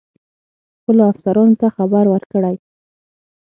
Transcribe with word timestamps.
خپلو 0.79 1.01
افسرانو 1.11 1.59
ته 1.61 1.67
خبر 1.77 2.05
ورکړی. 2.09 2.55